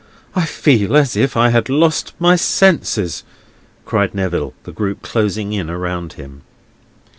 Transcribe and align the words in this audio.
I 0.35 0.45
feel 0.45 0.97
as 0.97 1.15
if 1.15 1.37
I 1.37 1.49
had 1.49 1.69
lost 1.69 2.13
my 2.17 2.35
senses!" 2.35 3.21
cried 3.85 4.15
Neville, 4.15 4.55
the 4.63 4.71
group 4.71 5.03
closing 5.03 5.53
in 5.53 5.69
around 5.69 6.13
him. 6.13 6.41